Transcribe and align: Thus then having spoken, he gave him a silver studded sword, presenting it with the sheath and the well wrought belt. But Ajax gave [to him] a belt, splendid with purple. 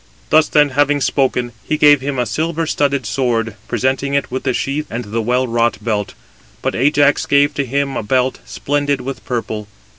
Thus 0.31 0.47
then 0.47 0.69
having 0.69 0.99
spoken, 0.99 1.51
he 1.63 1.77
gave 1.77 2.01
him 2.01 2.17
a 2.17 2.25
silver 2.25 2.65
studded 2.65 3.05
sword, 3.05 3.55
presenting 3.67 4.15
it 4.15 4.31
with 4.31 4.41
the 4.45 4.51
sheath 4.55 4.87
and 4.89 5.05
the 5.05 5.21
well 5.21 5.45
wrought 5.45 5.77
belt. 5.79 6.15
But 6.63 6.73
Ajax 6.73 7.27
gave 7.27 7.53
[to 7.53 7.65
him] 7.67 7.95
a 7.95 8.01
belt, 8.01 8.39
splendid 8.43 9.01
with 9.01 9.23
purple. 9.25 9.67